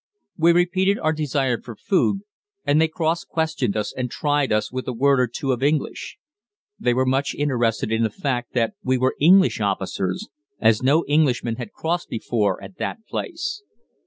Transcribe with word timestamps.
We 0.35 0.51
repeated 0.51 0.97
our 0.97 1.13
desire 1.13 1.61
for 1.61 1.75
food, 1.75 2.21
and 2.65 2.81
they 2.81 2.87
cross 2.87 3.23
questioned 3.23 3.77
us 3.77 3.93
and 3.95 4.09
tried 4.09 4.51
us 4.51 4.71
with 4.71 4.87
a 4.87 4.93
word 4.93 5.19
or 5.19 5.27
two 5.27 5.51
of 5.51 5.61
English. 5.61 6.17
They 6.79 6.91
were 6.91 7.05
much 7.05 7.35
interested 7.35 7.91
in 7.91 8.01
the 8.01 8.09
fact 8.09 8.53
that 8.53 8.73
we 8.83 8.97
were 8.97 9.15
English 9.19 9.59
officers, 9.61 10.27
as 10.59 10.81
no 10.81 11.05
Englishmen 11.07 11.57
had 11.57 11.71
crossed 11.71 12.09
before 12.09 12.59
at 12.63 12.77
that 12.77 13.05
place. 13.07 13.61